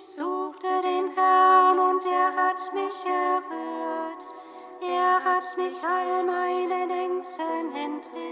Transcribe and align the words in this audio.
Ich 0.00 0.06
suchte 0.06 0.80
den 0.82 1.14
Herrn 1.14 1.78
und 1.78 2.02
er 2.06 2.34
hat 2.34 2.72
mich 2.72 3.04
gerührt. 3.04 4.34
Er 4.80 5.22
hat 5.22 5.58
mich 5.58 5.76
all 5.84 6.24
meinen 6.24 6.90
Ängsten 6.90 7.74
entrissen. 7.74 8.29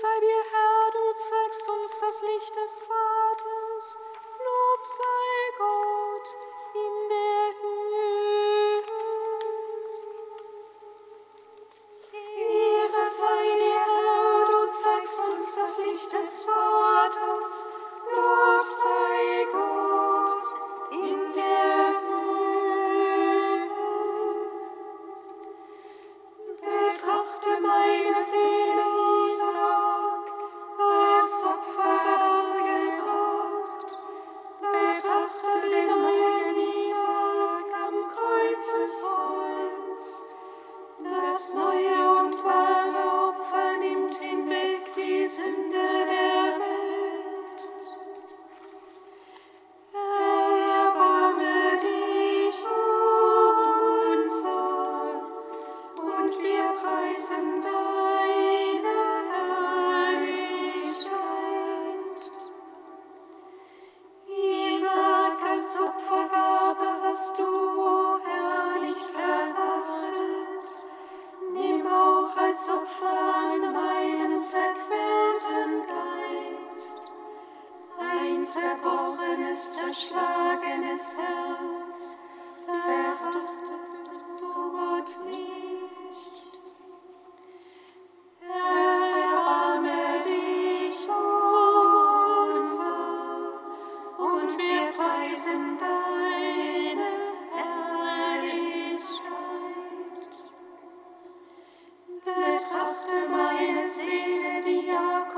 Sei 0.00 0.20
dir, 0.20 0.42
Herr, 0.50 0.90
du 0.90 1.14
zeigst 1.14 1.68
uns 1.68 2.00
das 2.00 2.22
Licht 2.22 2.56
des 2.56 2.82
Vaters. 2.82 3.53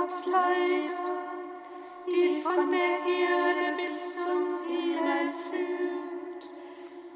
aufs 0.06 0.26
Leid, 0.26 0.96
die 2.06 2.40
von 2.40 2.70
der 2.70 3.04
Erde 3.04 3.76
bis 3.76 4.24
zum 4.24 4.58
Himmel 4.66 5.32
führt. 5.32 6.50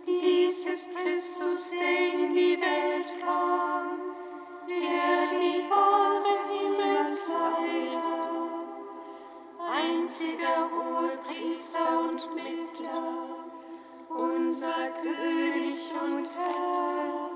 Dies 0.07 0.67
ist 0.67 0.97
Christus, 0.97 1.71
der 1.71 2.13
in 2.13 2.35
die 2.35 2.59
Welt 2.61 3.17
kam, 3.21 4.01
der 4.67 5.39
die 5.39 5.71
wahre 5.71 6.35
Himmelsleiter, 6.51 8.29
einziger 9.73 10.69
Hohepriester 10.73 12.01
und 12.09 12.35
Mittler, 12.35 13.37
unser 14.09 14.91
König 15.01 15.95
und 16.03 16.29
Herr. 16.37 17.30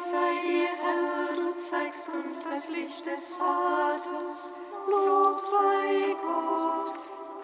Sei 0.00 0.40
dir, 0.42 0.68
Herr, 0.82 1.36
du 1.36 1.56
zeigst 1.56 2.08
uns 2.08 2.44
das 2.44 2.68
Licht 2.70 3.06
des 3.06 3.36
Vaters. 3.36 4.60
Lob 4.88 5.38
sei 5.38 6.16
Gott 6.22 6.94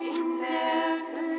in 0.01 0.41
der 0.41 0.99
Höhe. 1.13 1.31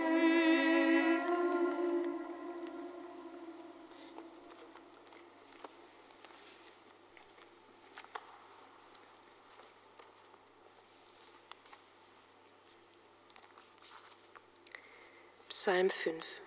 Psalm 15.49 15.89
5 15.89 16.41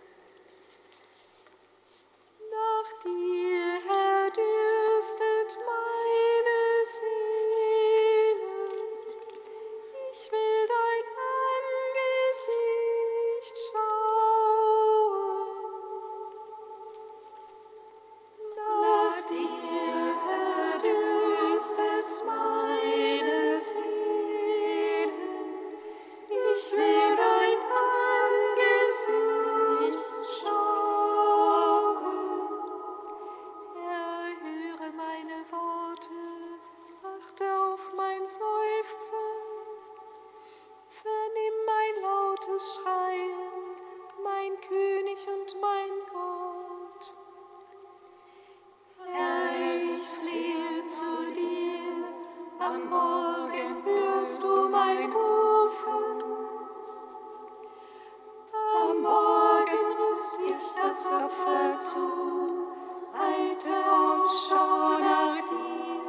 Schöpfer 60.95 61.75
zu, 61.75 62.69
halte 63.13 63.75
Ausschau 63.85 64.99
nach 65.01 65.35
dir, 65.35 66.03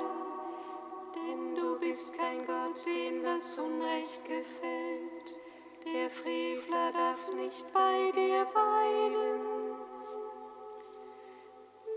denn 1.15 1.55
du 1.55 1.79
bist 1.79 2.15
kein 2.15 2.45
Gott, 2.45 2.85
dem 2.85 3.23
das 3.23 3.57
Unrecht 3.57 4.23
gefällt. 4.25 5.35
Der 5.85 6.07
Frevler 6.07 6.91
darf 6.91 7.33
nicht 7.33 7.65
bei 7.73 8.11
dir 8.11 8.45
weilen. 8.53 9.75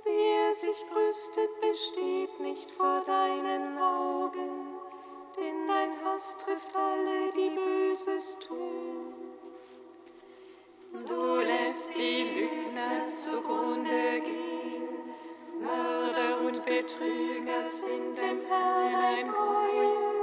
Wer 0.05 0.55
sich 0.55 0.83
brüstet, 0.91 1.61
besteht 1.61 2.41
nicht 2.41 2.71
vor 2.71 3.03
deinen 3.07 3.79
Augen, 3.79 4.79
denn 5.37 5.67
dein 5.67 5.93
Hass 6.07 6.39
trifft 6.39 6.75
alle, 6.75 7.31
die 7.37 7.51
Böses 7.51 8.39
tun. 8.39 9.18
Du 10.91 11.41
lässt 11.41 11.91
die 11.99 12.23
Lügner 12.23 13.05
zugrunde 13.05 14.23
gehen. 14.23 14.89
Mörder 15.61 16.41
und 16.41 16.65
Betrüger 16.65 17.63
sind 17.63 18.19
dem 18.19 18.41
Herrn 18.49 18.95
ein 18.95 19.29
Gräuel. 19.29 20.18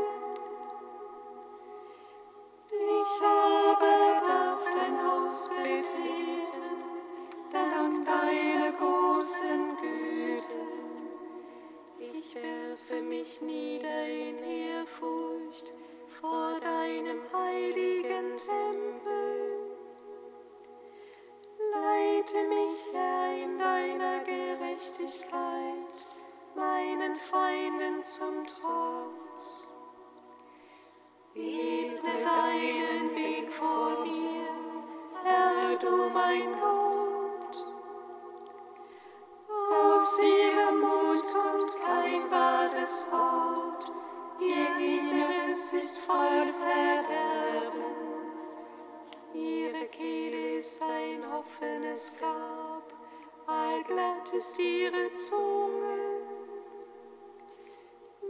Ist 54.38 54.60
ihre 54.60 55.14
Zunge. 55.14 56.20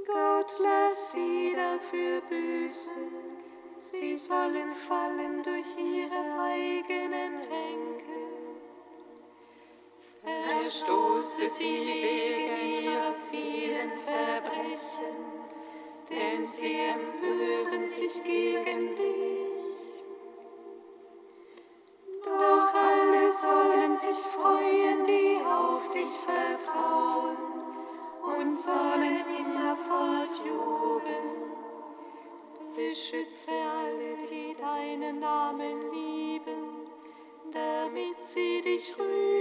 Gott 0.05 0.53
lass 0.61 1.11
sie 1.11 1.53
dafür 1.55 2.21
büßen, 2.21 3.11
sie 3.77 4.15
sollen 4.15 4.71
fallen 4.71 5.41
durch 5.41 5.75
ihre 5.77 6.41
eigenen 6.41 7.39
Ränke. 7.39 7.95
Verstoße 10.61 11.49
sie 11.49 11.85
wegen 11.85 12.85
ihrer 12.85 13.13
vielen 13.31 13.91
Verbrechen, 14.05 15.15
denn 16.09 16.45
sie 16.45 16.81
empören 16.81 17.87
sich 17.87 18.23
gegen 18.23 18.95
dich. 18.95 19.04
Dich 38.65 38.97
rühmen. 38.97 39.34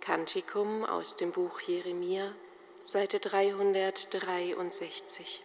Kantikum 0.00 0.84
aus 0.84 1.16
dem 1.16 1.32
Buch 1.32 1.60
Jeremia, 1.60 2.34
Seite 2.78 3.20
363. 3.20 5.42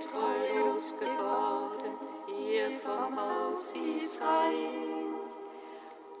treulos 0.00 0.98
geworden, 0.98 1.92
ihr 2.26 2.70
vom 2.72 3.20
Haus 3.20 3.72
Israel. 3.72 5.14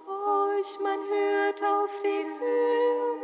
Euch 0.06 0.80
man 0.80 1.00
hört 1.08 1.62
auf 1.62 2.00
den 2.02 2.38
Höhen, 2.38 3.20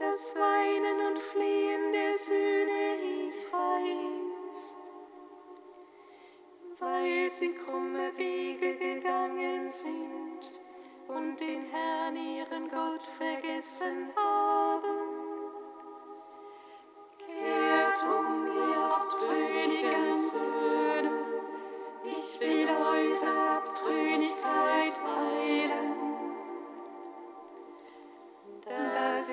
das 0.00 0.34
Weinen 0.36 1.06
und 1.08 1.18
Flehen 1.18 1.92
der 1.92 2.14
Söhne 2.14 3.28
Israels, 3.28 4.82
weil 6.80 7.30
sie 7.30 7.54
krumme 7.54 8.16
Wege 8.16 8.74
gegangen 8.76 9.70
sind 9.70 10.60
und 11.08 11.38
den 11.38 11.62
Herrn 11.70 12.16
ihren 12.16 12.68
Gott 12.68 13.06
vergessen 13.06 14.10
haben. 14.16 14.25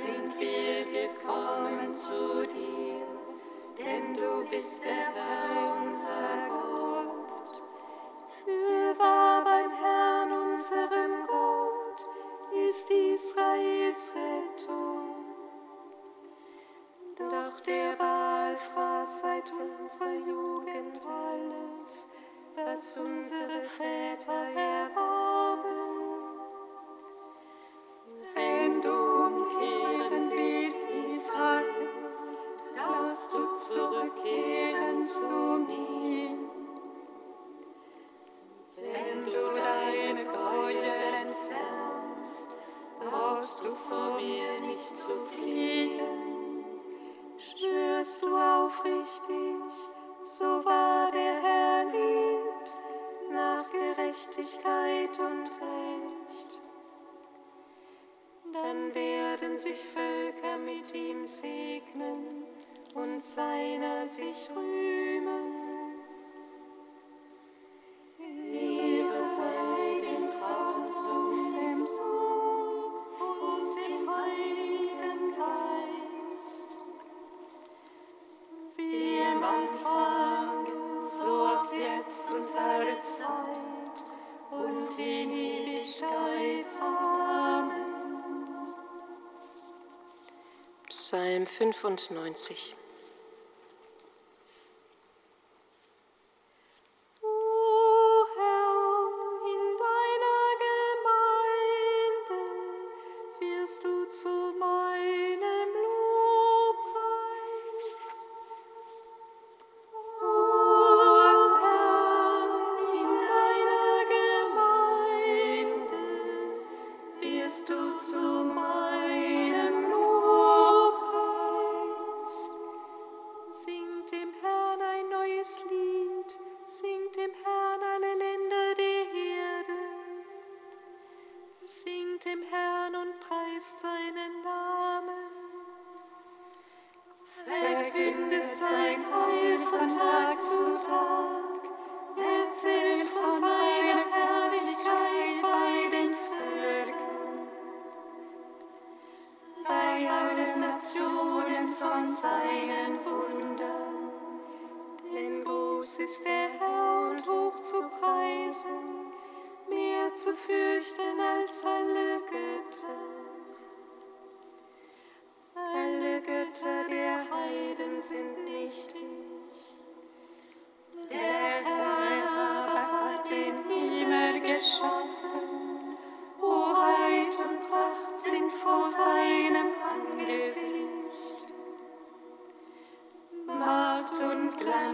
Sind 0.03 0.37
wir, 0.37 0.91
wir 0.91 1.09
kommen 1.25 1.89
zu 1.89 2.45
dir, 2.45 3.07
denn 3.77 4.15
du 4.17 4.49
bist 4.49 4.83
der 4.83 5.13
Herr, 5.15 5.77
unser 5.77 6.49
Gott. 6.49 6.92
Werden 59.53 59.57
sich 59.59 59.85
Völker 59.85 60.57
mit 60.57 60.95
ihm 60.95 61.27
segnen 61.27 62.43
und 62.95 63.23
seiner 63.23 64.07
sich 64.07 64.49
rühmen. 64.49 64.82
95. 92.09 92.82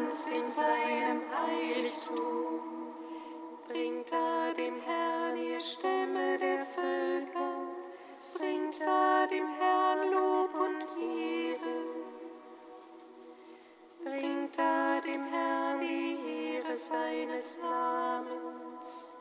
und 0.10 0.16
Glanz 0.16 0.28
in 0.34 0.44
seinem 0.44 1.22
Heiligtum. 1.32 2.60
Bringt 3.68 4.12
da 4.12 4.51
dem 4.54 4.82
Herrn 4.82 5.38
ihr 5.38 5.60
Stämme 5.60 6.38
der 6.38 6.66
Völker. 6.66 7.58
Bringt 8.34 8.82
da 8.82 9.28
dem 9.28 9.48
Herrn 9.60 10.12
Lob 10.12 10.50
und 10.56 10.86
Ehre. 10.98 11.86
Bringt 14.04 14.58
da 14.58 15.00
dem 15.00 15.25
Herrn 15.25 15.82
die 15.82 16.56
Ehre 16.56 16.75
seines 16.75 17.62
Namens. 17.62 19.13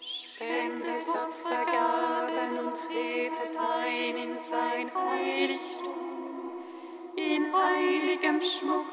Spendet 0.00 1.08
Opfergaben 1.08 2.58
und 2.58 2.76
tretet 2.76 3.58
ein 3.58 4.16
in 4.16 4.38
sein 4.38 4.90
Heiligtum. 4.94 6.08
In 7.16 7.52
heiligem 7.52 8.40
Schmuck 8.42 8.87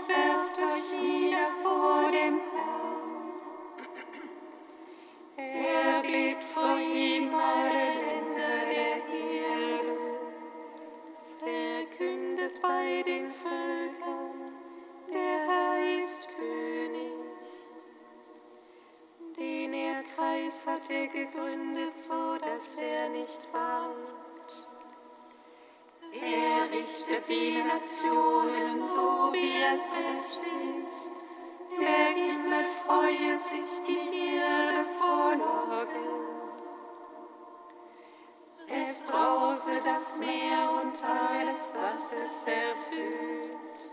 Erdkreis 20.46 20.68
hat 20.68 20.90
er 20.90 21.08
gegründet, 21.08 21.98
so 21.98 22.38
dass 22.38 22.78
er 22.78 23.10
nicht 23.10 23.48
wankt. 23.52 24.68
Er 26.14 26.70
richtet 26.72 27.28
die 27.28 27.64
Nationen 27.64 28.80
so, 28.80 29.34
wie 29.34 29.62
es 29.64 29.92
recht 29.92 30.86
ist. 30.86 31.16
Der 31.80 32.10
Himmel 32.14 32.64
freue 32.86 33.40
sich, 33.40 33.84
die 33.88 34.36
Erde 34.36 34.86
frohlocke. 34.98 36.00
Es 38.68 39.02
brause 39.02 39.82
das 39.84 40.20
Meer 40.20 40.82
und 40.84 41.04
alles, 41.04 41.72
was 41.82 42.14
es 42.14 42.46
erfüllt. 42.48 43.90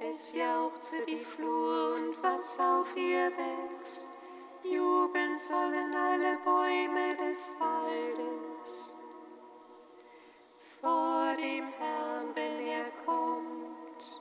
Es 0.00 0.34
jauchze 0.34 1.04
die 1.06 1.20
Flur 1.20 1.96
und 1.96 2.22
was 2.22 2.58
auf 2.60 2.96
ihr 2.96 3.32
wächst. 3.36 4.17
Jubeln 4.72 5.36
sollen 5.36 5.94
alle 5.94 6.36
Bäume 6.44 7.16
des 7.16 7.54
Waldes. 7.58 8.96
Vor 10.80 11.34
dem 11.34 11.68
Herrn, 11.78 12.34
wenn 12.34 12.66
er 12.66 12.90
kommt. 13.04 14.20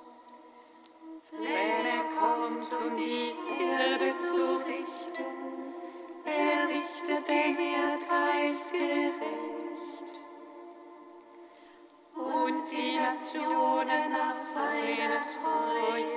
Wenn 1.32 1.86
er 1.86 2.04
kommt, 2.20 2.70
um 2.82 2.98
die 2.98 3.36
Erde 3.60 4.18
zu 4.18 4.58
richten, 4.66 5.74
er 6.26 6.68
richtet 6.70 7.28
den 7.28 7.58
Erdkreis 7.60 8.72
gerecht 8.72 10.16
und 12.16 12.72
die 12.72 12.98
Nationen 12.98 14.12
nach 14.12 14.36
seiner 14.36 15.26
Treue. 15.28 16.17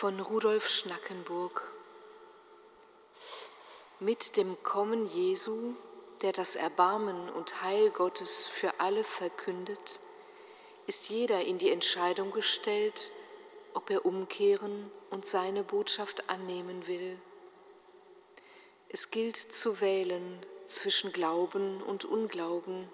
Von 0.00 0.18
Rudolf 0.18 0.70
Schnackenburg. 0.70 1.62
Mit 3.98 4.38
dem 4.38 4.56
Kommen 4.62 5.04
Jesu, 5.04 5.74
der 6.22 6.32
das 6.32 6.56
Erbarmen 6.56 7.28
und 7.28 7.60
Heil 7.60 7.90
Gottes 7.90 8.46
für 8.46 8.80
alle 8.80 9.04
verkündet, 9.04 10.00
ist 10.86 11.10
jeder 11.10 11.42
in 11.42 11.58
die 11.58 11.68
Entscheidung 11.68 12.30
gestellt, 12.30 13.12
ob 13.74 13.90
er 13.90 14.06
umkehren 14.06 14.90
und 15.10 15.26
seine 15.26 15.62
Botschaft 15.62 16.30
annehmen 16.30 16.86
will. 16.86 17.20
Es 18.88 19.10
gilt 19.10 19.36
zu 19.36 19.82
wählen 19.82 20.46
zwischen 20.66 21.12
Glauben 21.12 21.82
und 21.82 22.06
Unglauben, 22.06 22.88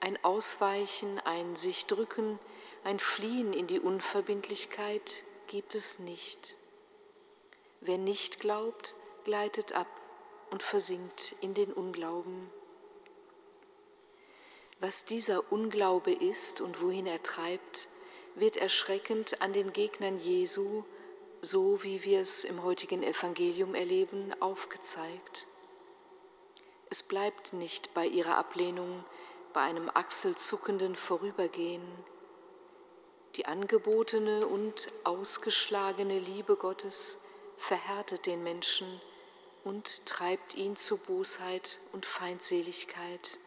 ein 0.00 0.18
Ausweichen, 0.24 1.20
ein 1.26 1.56
sich 1.56 1.84
drücken, 1.84 2.38
ein 2.84 2.98
Fliehen 2.98 3.52
in 3.52 3.66
die 3.66 3.80
Unverbindlichkeit 3.80 5.24
gibt 5.48 5.74
es 5.74 5.98
nicht. 5.98 6.56
Wer 7.80 7.98
nicht 7.98 8.38
glaubt, 8.38 8.94
gleitet 9.24 9.72
ab 9.72 9.88
und 10.50 10.62
versinkt 10.62 11.34
in 11.40 11.54
den 11.54 11.72
Unglauben. 11.72 12.50
Was 14.80 15.06
dieser 15.06 15.50
Unglaube 15.50 16.12
ist 16.12 16.60
und 16.60 16.82
wohin 16.82 17.06
er 17.06 17.22
treibt, 17.22 17.88
wird 18.36 18.56
erschreckend 18.56 19.42
an 19.42 19.52
den 19.52 19.72
Gegnern 19.72 20.18
Jesu, 20.18 20.84
so 21.40 21.82
wie 21.82 22.04
wir 22.04 22.20
es 22.20 22.44
im 22.44 22.62
heutigen 22.62 23.02
Evangelium 23.02 23.74
erleben, 23.74 24.32
aufgezeigt. 24.40 25.46
Es 26.90 27.02
bleibt 27.02 27.52
nicht 27.52 27.92
bei 27.94 28.06
ihrer 28.06 28.36
Ablehnung, 28.36 29.04
bei 29.52 29.62
einem 29.62 29.90
achselzuckenden 29.92 30.94
Vorübergehen. 30.94 31.82
Die 33.38 33.46
angebotene 33.46 34.48
und 34.48 34.88
ausgeschlagene 35.04 36.18
Liebe 36.18 36.56
Gottes 36.56 37.22
verhärtet 37.56 38.26
den 38.26 38.42
Menschen 38.42 39.00
und 39.62 40.06
treibt 40.06 40.56
ihn 40.56 40.74
zu 40.74 40.98
Bosheit 40.98 41.78
und 41.92 42.04
Feindseligkeit. 42.04 43.38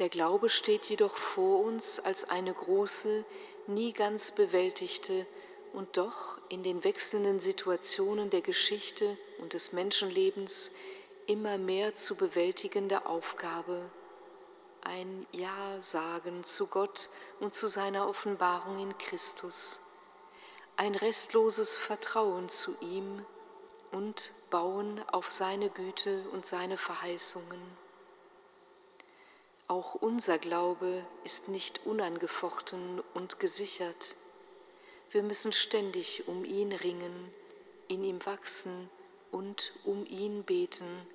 Der 0.00 0.10
Glaube 0.10 0.50
steht 0.50 0.90
jedoch 0.90 1.16
vor 1.16 1.64
uns 1.64 1.98
als 1.98 2.28
eine 2.28 2.52
große, 2.52 3.24
nie 3.66 3.94
ganz 3.94 4.32
bewältigte 4.34 5.26
und 5.72 5.96
doch 5.96 6.36
in 6.50 6.62
den 6.62 6.84
wechselnden 6.84 7.40
Situationen 7.40 8.28
der 8.28 8.42
Geschichte 8.42 9.16
und 9.38 9.54
des 9.54 9.72
Menschenlebens 9.72 10.74
immer 11.26 11.56
mehr 11.56 11.96
zu 11.96 12.16
bewältigende 12.16 13.06
Aufgabe, 13.06 13.90
ein 14.82 15.26
Ja 15.32 15.80
sagen 15.80 16.44
zu 16.44 16.66
Gott 16.66 17.10
und 17.38 17.54
zu 17.54 17.66
seiner 17.66 18.08
Offenbarung 18.08 18.78
in 18.78 18.96
Christus, 18.98 19.80
ein 20.76 20.94
restloses 20.94 21.76
Vertrauen 21.76 22.48
zu 22.48 22.76
ihm 22.80 23.24
und 23.92 24.32
Bauen 24.50 25.02
auf 25.08 25.30
seine 25.30 25.68
Güte 25.68 26.24
und 26.30 26.46
seine 26.46 26.76
Verheißungen. 26.76 27.60
Auch 29.68 29.94
unser 29.94 30.38
Glaube 30.38 31.06
ist 31.22 31.48
nicht 31.48 31.86
unangefochten 31.86 33.02
und 33.14 33.38
gesichert. 33.38 34.16
Wir 35.10 35.22
müssen 35.22 35.52
ständig 35.52 36.26
um 36.26 36.44
ihn 36.44 36.72
ringen, 36.72 37.32
in 37.86 38.02
ihm 38.02 38.24
wachsen 38.26 38.90
und 39.30 39.72
um 39.84 40.06
ihn 40.06 40.42
beten, 40.44 41.06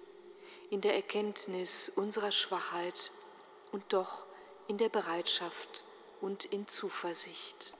in 0.69 0.82
der 0.82 0.95
Erkenntnis 0.95 1.89
unserer 1.89 2.32
Schwachheit 2.32 3.12
und 3.75 3.91
doch 3.91 4.25
in 4.69 4.77
der 4.77 4.88
Bereitschaft 4.88 5.83
und 6.21 6.45
in 6.45 6.65
Zuversicht. 6.65 7.73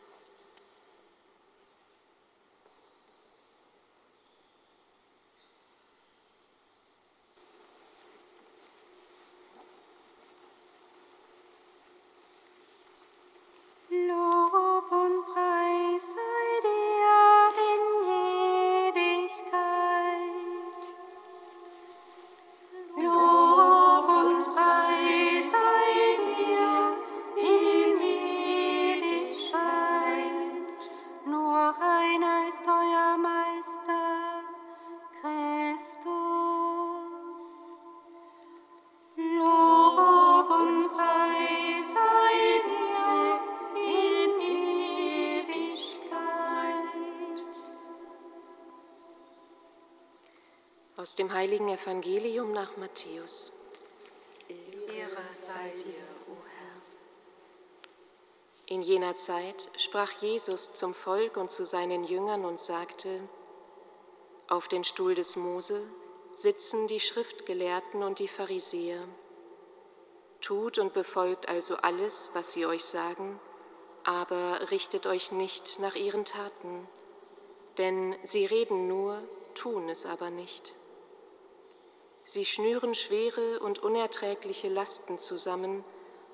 Aus 51.06 51.14
dem 51.14 51.32
heiligen 51.34 51.70
Evangelium 51.70 52.52
nach 52.52 52.78
Matthäus. 52.78 53.54
Ehre 54.50 55.28
sei 55.28 55.72
dir, 55.78 56.04
o 56.28 56.34
Herr. 56.48 56.82
In 58.66 58.82
jener 58.82 59.16
Zeit 59.16 59.70
sprach 59.78 60.12
Jesus 60.14 60.74
zum 60.74 60.96
Volk 60.96 61.38
und 61.38 61.52
zu 61.52 61.64
seinen 61.64 62.06
Jüngern 62.06 62.44
und 62.44 62.60
sagte, 62.60 63.20
Auf 64.48 64.68
den 64.68 64.84
Stuhl 64.84 65.14
des 65.14 65.36
Mose 65.36 65.80
sitzen 66.32 66.88
die 66.88 67.00
Schriftgelehrten 67.00 68.02
und 68.02 68.18
die 68.18 68.28
Pharisäer. 68.28 69.04
Tut 70.42 70.80
und 70.80 70.94
befolgt 70.94 71.48
also 71.48 71.76
alles, 71.76 72.32
was 72.34 72.54
sie 72.54 72.66
euch 72.66 72.84
sagen, 72.84 73.40
aber 74.06 74.72
richtet 74.72 75.06
euch 75.06 75.32
nicht 75.32 75.78
nach 75.78 75.94
ihren 75.94 76.26
Taten, 76.26 76.90
denn 77.78 78.16
sie 78.24 78.48
reden 78.48 78.88
nur, 78.88 79.22
tun 79.54 79.88
es 79.88 80.08
aber 80.08 80.32
nicht. 80.32 80.74
Sie 82.26 82.44
schnüren 82.44 82.96
schwere 82.96 83.60
und 83.60 83.80
unerträgliche 83.80 84.68
Lasten 84.68 85.20
zusammen 85.20 85.84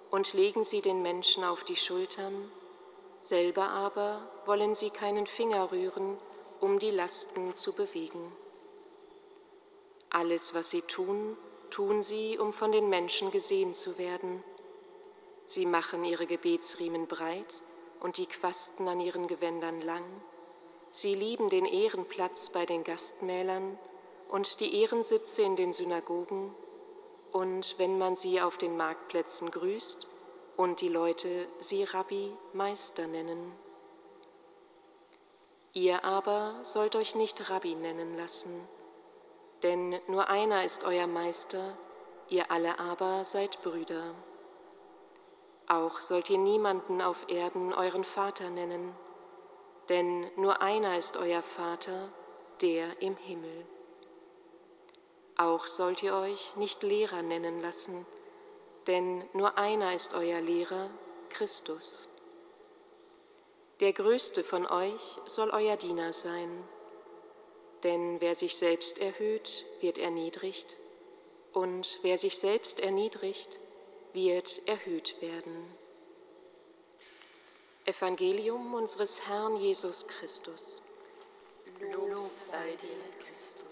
und 0.10 0.34
legen 0.34 0.64
sie 0.64 0.82
den 0.82 1.02
Menschen 1.02 1.44
auf 1.44 1.66
die 1.66 1.76
Schultern, 1.76 2.50
selber 3.22 3.70
aber 3.70 4.28
wollen 4.46 4.74
sie 4.74 4.90
keinen 4.90 5.28
Finger 5.28 5.72
rühren, 5.72 6.18
um 6.62 6.80
die 6.80 6.92
Lasten 6.92 7.54
zu 7.54 7.74
bewegen. 7.74 8.32
Alles, 10.10 10.54
was 10.54 10.70
sie 10.70 10.82
tun, 10.82 11.38
tun 11.70 12.02
sie, 12.02 12.38
um 12.38 12.54
von 12.54 12.72
den 12.72 12.90
Menschen 12.90 13.30
gesehen 13.32 13.74
zu 13.74 13.98
werden. 13.98 14.44
Sie 15.46 15.66
machen 15.66 16.06
ihre 16.06 16.26
Gebetsriemen 16.26 17.08
breit 17.08 17.62
und 18.00 18.18
die 18.18 18.28
Quasten 18.28 18.88
an 18.88 19.02
ihren 19.02 19.28
Gewändern 19.28 19.82
lang. 19.82 20.06
Sie 20.92 21.16
lieben 21.16 21.50
den 21.50 21.66
Ehrenplatz 21.66 22.52
bei 22.52 22.66
den 22.66 22.84
Gastmälern 22.84 23.78
und 24.32 24.62
die 24.62 24.82
Ehrensitze 24.82 25.42
in 25.42 25.58
den 25.58 25.74
Synagogen 25.74 26.56
und 27.34 27.78
wenn 27.78 27.98
man 27.98 28.16
sie 28.16 28.42
auf 28.42 28.58
den 28.58 28.78
Marktplätzen 28.78 29.52
grüßt 29.52 30.08
und 30.56 30.80
die 30.82 30.88
Leute 30.88 31.48
sie 31.60 31.84
Rabbi, 31.84 32.32
Meister 32.54 33.08
nennen. 33.08 33.52
Ihr 35.74 36.04
aber 36.06 36.56
sollt 36.64 36.96
euch 36.96 37.16
nicht 37.16 37.50
Rabbi 37.50 37.76
nennen 37.76 38.18
lassen, 38.18 38.68
denn 39.64 40.00
nur 40.08 40.30
einer 40.30 40.64
ist 40.64 40.86
euer 40.86 41.08
Meister, 41.08 41.78
ihr 42.30 42.52
alle 42.52 42.80
aber 42.80 43.26
seid 43.26 43.62
Brüder. 43.64 44.16
Auch 45.68 46.02
sollt 46.02 46.30
ihr 46.30 46.38
niemanden 46.38 47.02
auf 47.02 47.26
Erden 47.30 47.74
euren 47.74 48.06
Vater 48.06 48.50
nennen, 48.50 48.94
denn 49.90 50.30
nur 50.38 50.62
einer 50.62 50.98
ist 50.98 51.18
euer 51.18 51.42
Vater, 51.42 52.10
der 52.62 53.02
im 53.02 53.18
Himmel. 53.18 53.66
Auch 55.38 55.68
sollt 55.68 56.04
ihr 56.04 56.14
euch 56.16 56.56
nicht 56.56 56.84
Lehrer 56.84 57.22
nennen 57.22 57.62
lassen, 57.62 58.06
denn 58.88 59.24
nur 59.34 59.58
einer 59.58 59.94
ist 59.94 60.14
euer 60.14 60.42
Lehrer, 60.42 60.90
Christus. 61.30 62.08
Der 63.80 63.94
Größte 63.94 64.44
von 64.44 64.68
euch 64.68 65.18
soll 65.26 65.50
euer 65.50 65.78
Diener 65.78 66.14
sein, 66.14 66.64
denn 67.84 68.22
wer 68.22 68.36
sich 68.36 68.56
selbst 68.56 69.00
erhöht, 69.00 69.66
wird 69.80 69.98
erniedrigt, 69.98 70.76
und 71.54 72.00
wer 72.04 72.18
sich 72.18 72.38
selbst 72.38 72.80
erniedrigt, 72.80 73.60
wird 74.14 74.68
erhöht 74.68 75.20
werden. 75.22 75.76
Evangelium 77.86 78.74
unseres 78.76 79.28
Herrn 79.28 79.58
Jesus 79.58 80.08
Christus. 80.08 80.82
Lob 81.80 82.28
sei 82.28 82.76
dir, 82.76 83.26
Christus. 83.26 83.71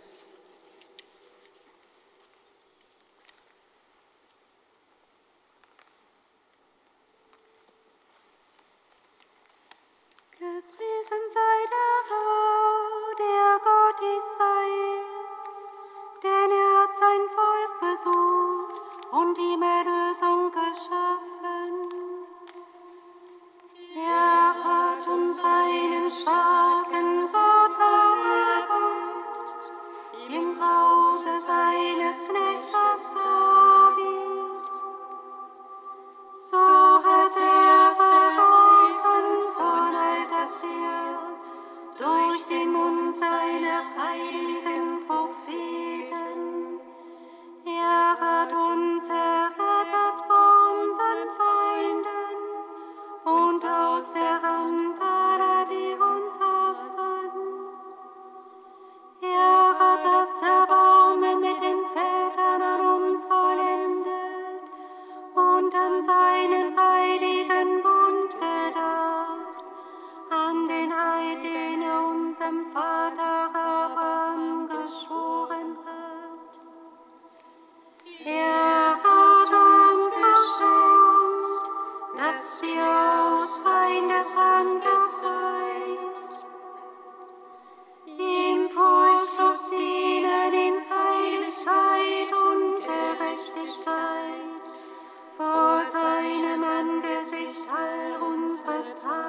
sich 97.19 97.69
all 97.69 98.21
unsere 98.21 98.95
Tage. 98.95 99.28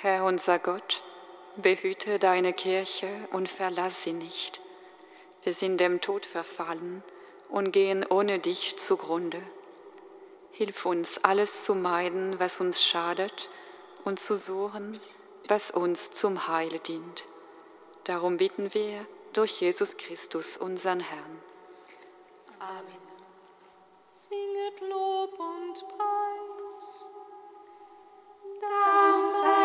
Herr 0.00 0.24
unser 0.24 0.60
Gott, 0.60 1.02
behüte 1.56 2.20
deine 2.20 2.52
Kirche 2.52 3.08
und 3.32 3.48
verlass 3.48 4.04
sie 4.04 4.12
nicht. 4.12 4.60
Wir 5.42 5.52
sind 5.52 5.78
dem 5.78 6.00
Tod 6.00 6.24
verfallen 6.24 7.02
und 7.48 7.72
gehen 7.72 8.06
ohne 8.08 8.38
dich 8.38 8.76
zugrunde. 8.76 9.42
Hilf 10.52 10.86
uns, 10.86 11.18
alles 11.24 11.64
zu 11.64 11.74
meiden, 11.74 12.38
was 12.38 12.60
uns 12.60 12.80
schadet, 12.80 13.50
und 14.04 14.20
zu 14.20 14.36
suchen, 14.36 15.00
was 15.48 15.72
uns 15.72 16.12
zum 16.12 16.46
Heile 16.46 16.78
dient. 16.78 17.24
Darum 18.04 18.36
bitten 18.36 18.72
wir 18.74 19.04
durch 19.32 19.60
Jesus 19.60 19.96
Christus, 19.96 20.56
unseren 20.56 21.00
Herrn. 21.00 21.42
Amen. 22.60 23.02
Singet 24.12 24.80
Lob 24.80 25.36
und 25.40 25.74
Preis. 25.88 27.10
Das 28.60 29.44
Herr. 29.44 29.57